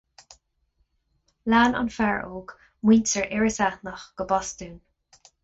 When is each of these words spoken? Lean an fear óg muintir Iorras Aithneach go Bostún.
Lean 1.51 1.75
an 1.81 1.91
fear 1.97 2.17
óg 2.39 2.55
muintir 2.91 3.29
Iorras 3.37 3.61
Aithneach 3.67 4.09
go 4.15 4.29
Bostún. 4.35 4.75